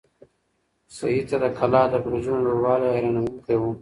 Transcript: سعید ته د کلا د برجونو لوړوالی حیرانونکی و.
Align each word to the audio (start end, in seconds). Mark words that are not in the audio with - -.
سعید 0.95 1.25
ته 1.31 1.37
د 1.43 1.45
کلا 1.57 1.83
د 1.91 1.93
برجونو 2.03 2.41
لوړوالی 2.47 2.87
حیرانونکی 2.95 3.55
و. 3.57 3.63